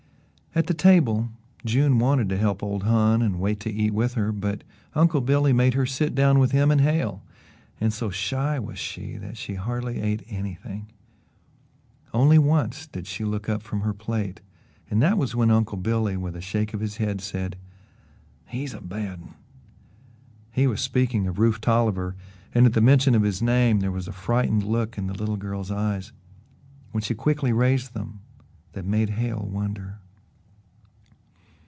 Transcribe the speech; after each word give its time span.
At 0.53 0.67
the 0.67 0.73
table 0.73 1.29
June 1.63 1.97
wanted 1.97 2.27
to 2.27 2.37
help 2.37 2.61
ole 2.61 2.81
Hon 2.81 3.21
and 3.21 3.39
wait 3.39 3.61
to 3.61 3.71
eat 3.71 3.93
with 3.93 4.15
her, 4.15 4.33
but 4.33 4.65
Uncle 4.93 5.21
Billy 5.21 5.53
made 5.53 5.75
her 5.75 5.85
sit 5.85 6.13
down 6.13 6.39
with 6.39 6.51
him 6.51 6.71
and 6.71 6.81
Hale, 6.81 7.23
and 7.79 7.93
so 7.93 8.09
shy 8.09 8.59
was 8.59 8.77
she 8.77 9.15
that 9.15 9.37
she 9.37 9.53
hardly 9.55 10.01
ate 10.01 10.23
anything. 10.27 10.87
Once 12.11 12.13
only 12.13 12.69
did 12.91 13.07
she 13.07 13.23
look 13.23 13.47
up 13.47 13.63
from 13.63 13.79
her 13.79 13.93
plate 13.93 14.41
and 14.89 15.01
that 15.01 15.17
was 15.17 15.33
when 15.33 15.49
Uncle 15.49 15.77
Billy, 15.77 16.17
with 16.17 16.35
a 16.35 16.41
shake 16.41 16.73
of 16.73 16.81
his 16.81 16.97
head, 16.97 17.21
said: 17.21 17.55
"He's 18.45 18.73
a 18.73 18.81
bad 18.81 19.21
un." 19.21 19.33
He 20.51 20.67
was 20.67 20.81
speaking 20.81 21.27
of 21.27 21.39
Rufe 21.39 21.61
Tolliver, 21.61 22.17
and 22.53 22.65
at 22.65 22.73
the 22.73 22.81
mention 22.81 23.15
of 23.15 23.23
his 23.23 23.41
name 23.41 23.79
there 23.79 23.89
was 23.89 24.09
a 24.09 24.11
frightened 24.11 24.63
look 24.65 24.97
in 24.97 25.07
the 25.07 25.13
little 25.17 25.37
girl's 25.37 25.71
eyes, 25.71 26.11
when 26.91 27.01
she 27.03 27.15
quickly 27.15 27.53
raised 27.53 27.93
them, 27.93 28.19
that 28.73 28.83
made 28.83 29.11
Hale 29.11 29.47
wonder. 29.49 29.95